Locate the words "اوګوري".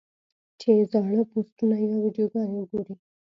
2.59-2.93